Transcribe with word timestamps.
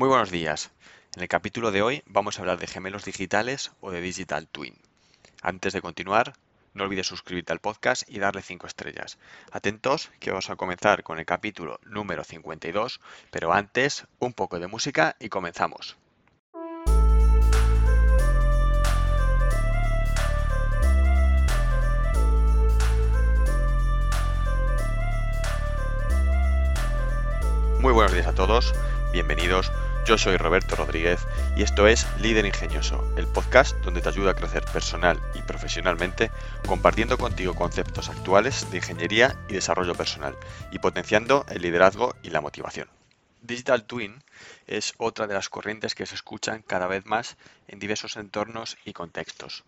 Muy 0.00 0.08
buenos 0.08 0.30
días. 0.30 0.70
En 1.14 1.20
el 1.20 1.28
capítulo 1.28 1.72
de 1.72 1.82
hoy 1.82 2.02
vamos 2.06 2.38
a 2.38 2.40
hablar 2.40 2.58
de 2.58 2.66
gemelos 2.66 3.04
digitales 3.04 3.70
o 3.82 3.90
de 3.90 4.00
Digital 4.00 4.48
Twin. 4.48 4.74
Antes 5.42 5.74
de 5.74 5.82
continuar, 5.82 6.32
no 6.72 6.84
olvides 6.84 7.06
suscribirte 7.06 7.52
al 7.52 7.58
podcast 7.58 8.08
y 8.08 8.18
darle 8.18 8.40
5 8.40 8.66
estrellas. 8.66 9.18
Atentos 9.52 10.10
que 10.18 10.30
vamos 10.30 10.48
a 10.48 10.56
comenzar 10.56 11.02
con 11.02 11.18
el 11.18 11.26
capítulo 11.26 11.80
número 11.84 12.24
52, 12.24 12.98
pero 13.30 13.52
antes 13.52 14.06
un 14.20 14.32
poco 14.32 14.58
de 14.58 14.68
música 14.68 15.16
y 15.20 15.28
comenzamos. 15.28 15.98
Muy 27.80 27.92
buenos 27.92 28.14
días 28.14 28.26
a 28.26 28.34
todos, 28.34 28.74
bienvenidos. 29.12 29.70
Yo 30.06 30.18
soy 30.18 30.36
Roberto 30.36 30.76
Rodríguez 30.76 31.20
y 31.56 31.62
esto 31.62 31.86
es 31.86 32.06
Líder 32.20 32.46
Ingenioso, 32.46 33.04
el 33.16 33.26
podcast 33.26 33.76
donde 33.84 34.00
te 34.00 34.08
ayuda 34.08 34.32
a 34.32 34.34
crecer 34.34 34.64
personal 34.64 35.20
y 35.34 35.42
profesionalmente 35.42 36.30
compartiendo 36.66 37.18
contigo 37.18 37.54
conceptos 37.54 38.08
actuales 38.08 38.68
de 38.70 38.78
ingeniería 38.78 39.36
y 39.48 39.52
desarrollo 39.52 39.94
personal 39.94 40.36
y 40.72 40.78
potenciando 40.78 41.44
el 41.50 41.62
liderazgo 41.62 42.16
y 42.22 42.30
la 42.30 42.40
motivación. 42.40 42.88
Digital 43.42 43.84
Twin 43.84 44.22
es 44.66 44.94
otra 44.98 45.26
de 45.26 45.34
las 45.34 45.48
corrientes 45.48 45.94
que 45.94 46.06
se 46.06 46.14
escuchan 46.14 46.62
cada 46.62 46.86
vez 46.86 47.06
más 47.06 47.36
en 47.68 47.78
diversos 47.78 48.16
entornos 48.16 48.78
y 48.84 48.92
contextos. 48.92 49.64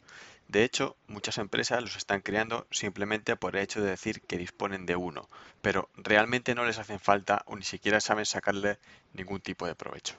De 0.48 0.64
hecho, 0.64 0.97
muchas 1.06 1.39
empresas 1.39 1.80
los 1.80 1.97
están 1.97 2.20
creando 2.20 2.67
simplemente 2.70 3.37
por 3.37 3.56
el 3.56 3.62
hecho 3.62 3.80
de 3.80 3.91
decir 3.91 4.20
que 4.23 4.37
disponen 4.37 4.84
de 4.87 4.97
uno, 4.97 5.28
pero 5.62 5.89
realmente 5.97 6.55
no 6.55 6.64
les 6.64 6.78
hacen 6.78 7.01
falta 7.01 7.42
o 7.47 7.56
ni 7.56 7.62
siquiera 7.62 8.01
saben 8.01 8.27
sacarle 8.27 8.78
ningún 9.14 9.41
tipo 9.41 9.67
de 9.67 9.75
provecho. 9.75 10.17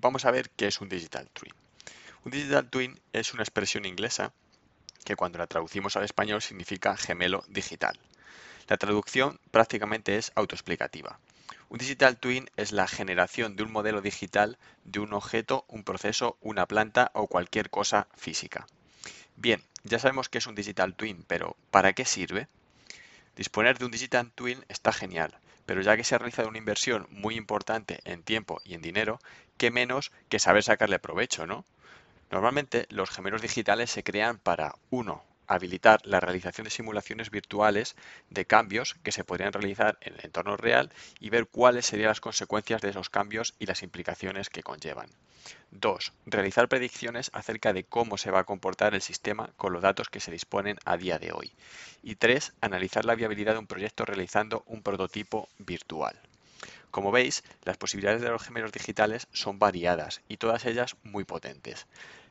Vamos 0.00 0.24
a 0.24 0.30
ver 0.30 0.50
qué 0.50 0.68
es 0.68 0.80
un 0.80 0.88
Digital 0.88 1.28
Twin. 1.32 1.52
Un 2.24 2.30
Digital 2.30 2.70
Twin 2.70 3.00
es 3.12 3.34
una 3.34 3.42
expresión 3.42 3.84
inglesa 3.84 4.32
que 5.04 5.16
cuando 5.16 5.38
la 5.38 5.48
traducimos 5.48 5.96
al 5.96 6.04
español 6.04 6.40
significa 6.40 6.96
gemelo 6.96 7.44
digital. 7.48 7.98
La 8.68 8.76
traducción 8.76 9.40
prácticamente 9.50 10.16
es 10.16 10.30
autoexplicativa. 10.36 11.18
Un 11.68 11.78
Digital 11.78 12.16
Twin 12.16 12.48
es 12.56 12.70
la 12.70 12.86
generación 12.86 13.56
de 13.56 13.64
un 13.64 13.72
modelo 13.72 14.00
digital 14.00 14.56
de 14.84 15.00
un 15.00 15.12
objeto, 15.14 15.64
un 15.66 15.82
proceso, 15.82 16.36
una 16.42 16.66
planta 16.66 17.10
o 17.14 17.26
cualquier 17.26 17.68
cosa 17.68 18.06
física. 18.16 18.68
Bien, 19.34 19.64
ya 19.82 19.98
sabemos 19.98 20.28
que 20.28 20.38
es 20.38 20.46
un 20.46 20.54
Digital 20.54 20.94
Twin, 20.94 21.24
pero 21.26 21.56
¿para 21.72 21.92
qué 21.92 22.04
sirve? 22.04 22.46
Disponer 23.34 23.78
de 23.78 23.86
un 23.86 23.90
Digital 23.90 24.30
Twin 24.30 24.64
está 24.68 24.92
genial, 24.92 25.36
pero 25.68 25.82
ya 25.82 25.98
que 25.98 26.02
se 26.02 26.14
ha 26.14 26.18
realizado 26.18 26.48
una 26.48 26.56
inversión 26.56 27.06
muy 27.10 27.36
importante 27.36 28.00
en 28.04 28.22
tiempo 28.22 28.58
y 28.64 28.72
en 28.72 28.80
dinero, 28.80 29.18
¿qué 29.58 29.70
menos 29.70 30.12
que 30.30 30.38
saber 30.38 30.62
sacarle 30.62 30.98
provecho, 30.98 31.46
no? 31.46 31.66
Normalmente 32.30 32.86
los 32.88 33.10
gemelos 33.10 33.42
digitales 33.42 33.90
se 33.90 34.02
crean 34.02 34.38
para, 34.38 34.76
uno, 34.88 35.22
habilitar 35.48 36.00
la 36.04 36.20
realización 36.20 36.64
de 36.64 36.70
simulaciones 36.70 37.30
virtuales 37.30 37.96
de 38.30 38.44
cambios 38.44 38.94
que 39.02 39.12
se 39.12 39.24
podrían 39.24 39.52
realizar 39.52 39.98
en 40.02 40.14
el 40.14 40.24
entorno 40.24 40.56
real 40.56 40.92
y 41.18 41.30
ver 41.30 41.46
cuáles 41.46 41.86
serían 41.86 42.08
las 42.08 42.20
consecuencias 42.20 42.80
de 42.80 42.90
esos 42.90 43.10
cambios 43.10 43.54
y 43.58 43.66
las 43.66 43.82
implicaciones 43.82 44.50
que 44.50 44.62
conllevan. 44.62 45.08
2. 45.70 46.12
Realizar 46.26 46.68
predicciones 46.68 47.30
acerca 47.32 47.72
de 47.72 47.84
cómo 47.84 48.18
se 48.18 48.30
va 48.30 48.40
a 48.40 48.44
comportar 48.44 48.94
el 48.94 49.02
sistema 49.02 49.50
con 49.56 49.72
los 49.72 49.82
datos 49.82 50.08
que 50.08 50.20
se 50.20 50.30
disponen 50.30 50.78
a 50.84 50.96
día 50.96 51.18
de 51.18 51.32
hoy. 51.32 51.52
Y 52.02 52.16
3. 52.16 52.52
Analizar 52.60 53.04
la 53.04 53.14
viabilidad 53.14 53.52
de 53.52 53.58
un 53.58 53.66
proyecto 53.66 54.04
realizando 54.04 54.62
un 54.66 54.82
prototipo 54.82 55.48
virtual. 55.58 56.18
Como 56.90 57.12
veis, 57.12 57.44
las 57.64 57.76
posibilidades 57.76 58.22
de 58.22 58.30
los 58.30 58.42
gemelos 58.42 58.72
digitales 58.72 59.28
son 59.32 59.58
variadas 59.58 60.22
y 60.28 60.38
todas 60.38 60.64
ellas 60.64 60.96
muy 61.02 61.24
potentes. 61.24 61.86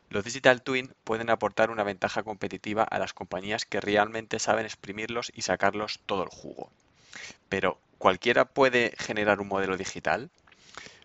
Los 0.10 0.24
Digital 0.24 0.62
Twin 0.62 0.94
pueden 1.04 1.30
aportar 1.30 1.70
una 1.70 1.84
ventaja 1.84 2.24
competitiva 2.24 2.84
a 2.84 2.98
las 2.98 3.14
compañías 3.14 3.66
que 3.66 3.82
realmente 3.82 4.40
saben 4.40 4.66
exprimirlos 4.66 5.32
y 5.36 5.42
sacarlos 5.42 6.00
todo 6.06 6.24
el 6.24 6.30
jugo. 6.30 6.72
Pero, 7.50 7.78
¿cualquiera 7.98 8.46
puede 8.46 8.94
generar 8.98 9.42
un 9.42 9.50
modelo 9.50 9.76
digital? 9.76 10.30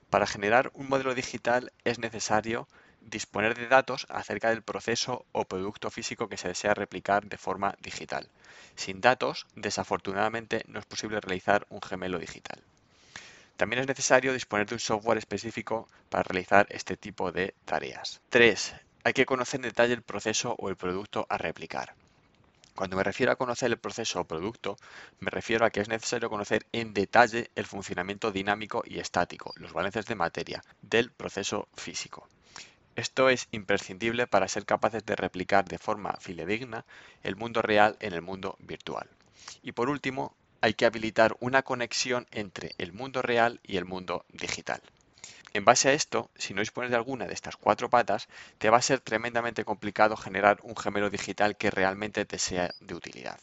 Para 0.08 0.28
generar 0.28 0.70
un 0.74 0.88
modelo 0.88 1.16
digital 1.16 1.72
es 1.82 1.98
necesario 1.98 2.68
disponer 3.00 3.56
de 3.56 3.66
datos 3.66 4.06
acerca 4.08 4.50
del 4.50 4.62
proceso 4.62 5.26
o 5.32 5.46
producto 5.46 5.90
físico 5.90 6.28
que 6.28 6.36
se 6.36 6.48
desea 6.48 6.72
replicar 6.72 7.26
de 7.26 7.38
forma 7.38 7.74
digital. 7.80 8.28
Sin 8.76 9.00
datos, 9.00 9.46
desafortunadamente, 9.56 10.62
no 10.68 10.78
es 10.78 10.86
posible 10.86 11.20
realizar 11.20 11.66
un 11.70 11.82
gemelo 11.82 12.20
digital. 12.20 12.62
También 13.56 13.80
es 13.80 13.88
necesario 13.88 14.32
disponer 14.32 14.66
de 14.68 14.76
un 14.76 14.80
software 14.80 15.18
específico 15.18 15.88
para 16.08 16.22
realizar 16.22 16.66
este 16.70 16.96
tipo 16.96 17.32
de 17.32 17.54
tareas. 17.64 18.20
3. 18.30 18.74
Hay 19.04 19.14
que 19.14 19.26
conocer 19.26 19.58
en 19.58 19.62
detalle 19.62 19.94
el 19.94 20.02
proceso 20.02 20.54
o 20.58 20.68
el 20.68 20.76
producto 20.76 21.26
a 21.28 21.36
replicar. 21.36 21.94
Cuando 22.76 22.96
me 22.96 23.02
refiero 23.02 23.32
a 23.32 23.36
conocer 23.36 23.70
el 23.70 23.78
proceso 23.78 24.20
o 24.20 24.24
producto, 24.24 24.76
me 25.18 25.30
refiero 25.30 25.66
a 25.66 25.70
que 25.70 25.80
es 25.80 25.88
necesario 25.88 26.30
conocer 26.30 26.66
en 26.72 26.94
detalle 26.94 27.50
el 27.56 27.66
funcionamiento 27.66 28.30
dinámico 28.30 28.82
y 28.86 29.00
estático, 29.00 29.52
los 29.56 29.72
balances 29.72 30.06
de 30.06 30.14
materia, 30.14 30.62
del 30.82 31.10
proceso 31.10 31.68
físico. 31.74 32.28
Esto 32.94 33.28
es 33.28 33.48
imprescindible 33.50 34.26
para 34.26 34.46
ser 34.46 34.64
capaces 34.64 35.04
de 35.04 35.16
replicar 35.16 35.64
de 35.64 35.78
forma 35.78 36.16
fidedigna 36.20 36.84
el 37.24 37.34
mundo 37.34 37.60
real 37.60 37.96
en 38.00 38.12
el 38.12 38.22
mundo 38.22 38.56
virtual. 38.60 39.08
Y 39.62 39.72
por 39.72 39.88
último, 39.88 40.34
hay 40.60 40.74
que 40.74 40.86
habilitar 40.86 41.36
una 41.40 41.62
conexión 41.62 42.28
entre 42.30 42.74
el 42.78 42.92
mundo 42.92 43.20
real 43.20 43.60
y 43.64 43.78
el 43.78 43.84
mundo 43.84 44.24
digital. 44.32 44.80
En 45.54 45.66
base 45.66 45.90
a 45.90 45.92
esto, 45.92 46.30
si 46.34 46.54
no 46.54 46.60
dispones 46.60 46.90
de 46.90 46.96
alguna 46.96 47.26
de 47.26 47.34
estas 47.34 47.56
cuatro 47.56 47.90
patas, 47.90 48.26
te 48.56 48.70
va 48.70 48.78
a 48.78 48.82
ser 48.82 49.00
tremendamente 49.00 49.66
complicado 49.66 50.16
generar 50.16 50.58
un 50.62 50.74
gemelo 50.76 51.10
digital 51.10 51.58
que 51.58 51.70
realmente 51.70 52.24
te 52.24 52.38
sea 52.38 52.74
de 52.80 52.94
utilidad. 52.94 53.38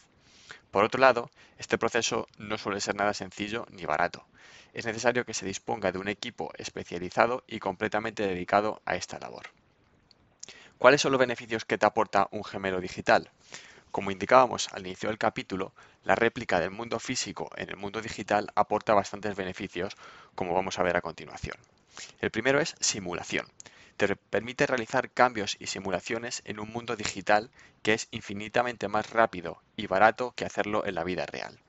Por 0.71 0.83
otro 0.83 0.99
lado, 0.99 1.29
este 1.59 1.77
proceso 1.77 2.27
no 2.39 2.57
suele 2.57 2.81
ser 2.81 2.95
nada 2.95 3.13
sencillo 3.13 3.67
ni 3.69 3.85
barato. 3.85 4.25
Es 4.73 4.85
necesario 4.85 5.23
que 5.23 5.35
se 5.35 5.45
disponga 5.45 5.91
de 5.91 5.99
un 5.99 6.07
equipo 6.07 6.51
especializado 6.57 7.43
y 7.47 7.59
completamente 7.59 8.25
dedicado 8.25 8.81
a 8.85 8.95
esta 8.95 9.19
labor. 9.19 9.49
¿Cuáles 10.79 11.01
son 11.01 11.11
los 11.11 11.19
beneficios 11.19 11.65
que 11.65 11.77
te 11.77 11.85
aporta 11.85 12.27
un 12.31 12.43
gemelo 12.43 12.81
digital? 12.81 13.29
Como 13.91 14.09
indicábamos 14.09 14.67
al 14.71 14.87
inicio 14.87 15.09
del 15.09 15.17
capítulo, 15.19 15.73
la 16.03 16.15
réplica 16.15 16.59
del 16.59 16.71
mundo 16.71 16.99
físico 16.99 17.51
en 17.55 17.69
el 17.69 17.77
mundo 17.77 18.01
digital 18.01 18.49
aporta 18.55 18.95
bastantes 18.95 19.35
beneficios, 19.35 19.95
como 20.33 20.55
vamos 20.55 20.79
a 20.79 20.83
ver 20.83 20.97
a 20.97 21.01
continuación. 21.01 21.57
El 22.19 22.31
primero 22.31 22.59
es 22.59 22.75
simulación. 22.79 23.47
Te 23.97 24.15
permite 24.15 24.65
realizar 24.65 25.11
cambios 25.11 25.57
y 25.59 25.67
simulaciones 25.67 26.41
en 26.45 26.59
un 26.59 26.71
mundo 26.71 26.95
digital 26.95 27.51
que 27.83 27.93
es 27.93 28.07
infinitamente 28.11 28.87
más 28.87 29.09
rápido 29.09 29.61
y 29.75 29.87
barato 29.87 30.31
que 30.35 30.45
hacerlo 30.45 30.85
en 30.85 30.95
la 30.95 31.03
vida 31.03 31.25
real. 31.25 31.59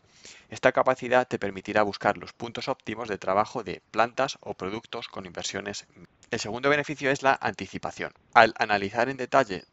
Esta 0.48 0.72
capacidad 0.72 1.26
te 1.26 1.38
permitirá 1.38 1.82
buscar 1.82 2.18
los 2.18 2.32
puntos 2.32 2.68
óptimos 2.68 3.08
de 3.08 3.18
trabajo 3.18 3.62
de 3.62 3.82
plantas 3.90 4.38
o 4.40 4.54
productos 4.54 5.08
con 5.08 5.26
inversiones. 5.26 5.86
El 6.30 6.40
segundo 6.40 6.68
beneficio 6.68 7.10
es 7.10 7.22
la 7.22 7.38
anticipación. 7.40 8.12
Al 8.34 8.54
analizar 8.58 9.08
en 9.08 9.16
detalle 9.16 9.64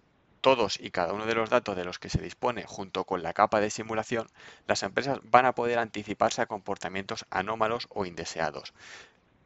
todos 0.41 0.79
y 0.79 0.91
cada 0.91 1.13
uno 1.13 1.25
de 1.25 1.35
los 1.35 1.49
datos 1.49 1.75
de 1.75 1.83
los 1.83 1.99
que 1.99 2.09
se 2.09 2.21
dispone 2.21 2.63
junto 2.65 3.03
con 3.03 3.23
la 3.23 3.33
capa 3.33 3.59
de 3.59 3.69
simulación, 3.69 4.27
las 4.67 4.83
empresas 4.83 5.19
van 5.23 5.45
a 5.45 5.53
poder 5.53 5.79
anticiparse 5.79 6.41
a 6.41 6.45
comportamientos 6.45 7.25
anómalos 7.29 7.87
o 7.89 8.05
indeseados, 8.05 8.73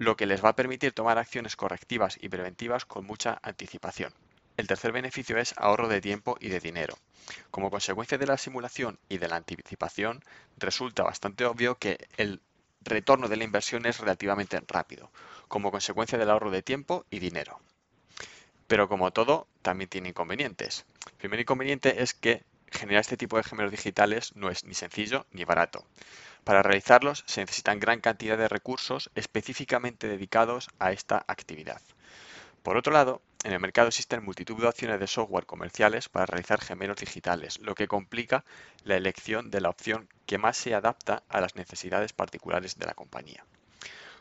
lo 0.02 0.18
que 0.18 0.26
les 0.26 0.44
va 0.44 0.50
a 0.50 0.56
permitir 0.56 0.94
tomar 0.94 1.20
acciones 1.20 1.56
correctivas 1.56 2.18
y 2.20 2.28
preventivas 2.28 2.86
con 2.86 3.06
mucha 3.06 3.38
anticipación. 3.44 4.12
El 4.58 4.66
tercer 4.66 4.92
beneficio 4.92 5.38
es 5.38 5.54
ahorro 5.58 5.88
de 5.88 6.02
tiempo 6.02 6.38
y 6.40 6.50
de 6.50 6.60
dinero. 6.60 6.98
Como 7.52 7.70
consecuencia 7.70 8.18
de 8.18 8.26
la 8.26 8.40
simulación 8.40 8.98
y 9.10 9.20
de 9.20 9.28
la 9.28 9.36
anticipación, 9.36 10.24
resulta 10.58 11.04
bastante 11.04 11.46
obvio 11.46 11.78
que 11.78 12.00
el 12.18 12.42
retorno 12.82 13.28
de 13.28 13.38
la 13.38 13.44
inversión 13.44 13.86
es 13.86 14.00
relativamente 14.00 14.60
rápido, 14.68 15.12
como 15.48 15.70
consecuencia 15.70 16.18
del 16.18 16.32
ahorro 16.32 16.50
de 16.50 16.64
tiempo 16.64 17.06
y 17.12 17.20
dinero. 17.20 17.60
Pero 18.66 18.90
como 18.90 19.12
todo, 19.12 19.46
también 19.62 19.88
tiene 19.88 20.10
inconvenientes. 20.10 20.84
El 21.06 21.18
primer 21.18 21.42
inconveniente 21.42 22.02
es 22.02 22.16
que 22.16 22.42
generar 22.72 23.02
este 23.02 23.18
tipo 23.18 23.38
de 23.38 23.44
gemelos 23.44 23.70
digitales 23.70 24.36
no 24.36 24.50
es 24.50 24.64
ni 24.64 24.74
sencillo 24.74 25.28
ni 25.32 25.44
barato. 25.44 25.86
Para 26.44 26.64
realizarlos 26.64 27.24
se 27.28 27.42
necesitan 27.42 27.80
gran 27.80 28.02
cantidad 28.02 28.38
de 28.38 28.48
recursos 28.48 29.12
específicamente 29.16 30.08
dedicados 30.08 30.70
a 30.80 30.92
esta 30.92 31.24
actividad. 31.28 31.82
Por 32.64 32.78
otro 32.78 32.94
lado, 32.94 33.22
en 33.44 33.54
el 33.54 33.60
mercado 33.60 33.88
existen 33.88 34.24
multitud 34.24 34.60
de 34.60 34.68
opciones 34.68 35.00
de 35.00 35.08
software 35.08 35.46
comerciales 35.46 36.10
para 36.10 36.26
realizar 36.26 36.62
gemelos 36.62 36.98
digitales, 36.98 37.60
lo 37.60 37.76
que 37.76 37.88
complica 37.88 38.44
la 38.84 38.98
elección 38.98 39.52
de 39.52 39.62
la 39.62 39.70
opción 39.70 40.10
que 40.26 40.38
más 40.38 40.58
se 40.58 40.76
adapta 40.76 41.24
a 41.30 41.42
las 41.42 41.56
necesidades 41.56 42.14
particulares 42.14 42.78
de 42.78 42.86
la 42.86 42.94
compañía. 42.94 43.46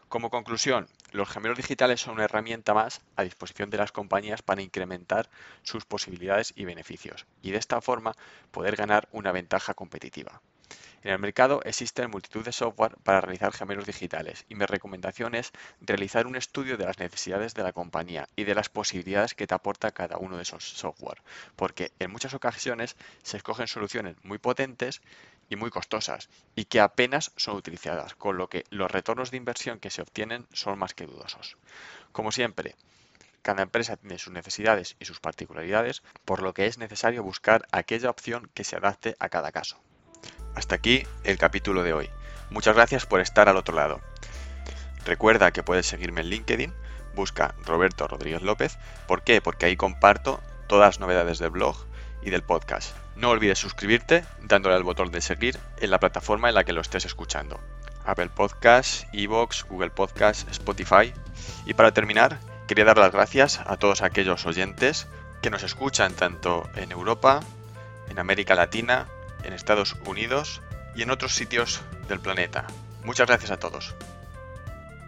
Como 0.08 0.30
conclusión, 0.30 0.88
los 1.12 1.28
gemelos 1.28 1.56
digitales 1.56 2.00
son 2.00 2.14
una 2.14 2.24
herramienta 2.24 2.74
más 2.74 3.00
a 3.16 3.22
disposición 3.22 3.70
de 3.70 3.78
las 3.78 3.92
compañías 3.92 4.42
para 4.42 4.62
incrementar 4.62 5.30
sus 5.62 5.84
posibilidades 5.84 6.52
y 6.56 6.64
beneficios 6.64 7.26
y 7.42 7.52
de 7.52 7.58
esta 7.58 7.80
forma 7.80 8.16
poder 8.50 8.76
ganar 8.76 9.08
una 9.12 9.32
ventaja 9.32 9.72
competitiva. 9.74 10.40
En 11.02 11.12
el 11.12 11.18
mercado 11.18 11.62
existen 11.64 12.10
multitud 12.10 12.44
de 12.44 12.52
software 12.52 12.96
para 13.02 13.20
realizar 13.20 13.52
gemelos 13.52 13.86
digitales 13.86 14.44
y 14.48 14.54
mi 14.54 14.66
recomendación 14.66 15.34
es 15.34 15.52
realizar 15.80 16.26
un 16.26 16.36
estudio 16.36 16.76
de 16.76 16.84
las 16.84 16.98
necesidades 16.98 17.54
de 17.54 17.62
la 17.62 17.72
compañía 17.72 18.28
y 18.36 18.44
de 18.44 18.54
las 18.54 18.68
posibilidades 18.68 19.34
que 19.34 19.46
te 19.46 19.54
aporta 19.54 19.92
cada 19.92 20.18
uno 20.18 20.36
de 20.36 20.42
esos 20.42 20.62
software, 20.62 21.22
porque 21.56 21.92
en 21.98 22.10
muchas 22.10 22.34
ocasiones 22.34 22.96
se 23.22 23.38
escogen 23.38 23.66
soluciones 23.66 24.16
muy 24.22 24.38
potentes 24.38 25.00
y 25.48 25.56
muy 25.56 25.70
costosas 25.70 26.28
y 26.54 26.66
que 26.66 26.80
apenas 26.80 27.32
son 27.36 27.56
utilizadas, 27.56 28.14
con 28.14 28.36
lo 28.36 28.48
que 28.48 28.64
los 28.70 28.90
retornos 28.90 29.30
de 29.30 29.38
inversión 29.38 29.80
que 29.80 29.90
se 29.90 30.02
obtienen 30.02 30.46
son 30.52 30.78
más 30.78 30.94
que 30.94 31.06
dudosos. 31.06 31.56
Como 32.12 32.30
siempre, 32.30 32.76
cada 33.42 33.62
empresa 33.62 33.96
tiene 33.96 34.18
sus 34.18 34.32
necesidades 34.32 34.96
y 35.00 35.06
sus 35.06 35.20
particularidades, 35.20 36.02
por 36.24 36.42
lo 36.42 36.52
que 36.52 36.66
es 36.66 36.78
necesario 36.78 37.22
buscar 37.22 37.66
aquella 37.72 38.10
opción 38.10 38.50
que 38.54 38.64
se 38.64 38.76
adapte 38.76 39.16
a 39.18 39.28
cada 39.28 39.50
caso. 39.50 39.80
Hasta 40.54 40.74
aquí 40.74 41.06
el 41.24 41.38
capítulo 41.38 41.82
de 41.82 41.92
hoy. 41.92 42.10
Muchas 42.50 42.74
gracias 42.74 43.06
por 43.06 43.20
estar 43.20 43.48
al 43.48 43.56
otro 43.56 43.74
lado. 43.74 44.00
Recuerda 45.04 45.52
que 45.52 45.62
puedes 45.62 45.86
seguirme 45.86 46.20
en 46.20 46.28
LinkedIn, 46.28 46.74
busca 47.14 47.54
Roberto 47.64 48.06
Rodríguez 48.08 48.42
López. 48.42 48.78
¿Por 49.06 49.22
qué? 49.22 49.40
Porque 49.40 49.66
ahí 49.66 49.76
comparto 49.76 50.40
todas 50.66 50.88
las 50.88 51.00
novedades 51.00 51.38
del 51.38 51.50
blog 51.50 51.76
y 52.22 52.30
del 52.30 52.42
podcast. 52.42 52.94
No 53.16 53.30
olvides 53.30 53.58
suscribirte 53.58 54.24
dándole 54.42 54.76
al 54.76 54.82
botón 54.82 55.10
de 55.10 55.20
seguir 55.20 55.58
en 55.78 55.90
la 55.90 56.00
plataforma 56.00 56.48
en 56.48 56.54
la 56.54 56.64
que 56.64 56.72
lo 56.72 56.80
estés 56.80 57.04
escuchando. 57.04 57.60
Apple 58.04 58.30
Podcasts, 58.30 59.06
Evox, 59.12 59.64
Google 59.64 59.90
Podcasts, 59.90 60.46
Spotify. 60.50 61.12
Y 61.66 61.74
para 61.74 61.92
terminar, 61.92 62.38
quería 62.66 62.84
dar 62.84 62.98
las 62.98 63.12
gracias 63.12 63.60
a 63.66 63.76
todos 63.76 64.02
aquellos 64.02 64.46
oyentes 64.46 65.06
que 65.42 65.50
nos 65.50 65.62
escuchan 65.62 66.14
tanto 66.14 66.68
en 66.76 66.92
Europa, 66.92 67.40
en 68.08 68.18
América 68.18 68.54
Latina, 68.54 69.06
en 69.44 69.52
Estados 69.52 69.96
Unidos 70.06 70.62
y 70.94 71.02
en 71.02 71.10
otros 71.10 71.34
sitios 71.34 71.80
del 72.08 72.20
planeta. 72.20 72.66
Muchas 73.04 73.26
gracias 73.26 73.50
a 73.50 73.58
todos. 73.58 73.94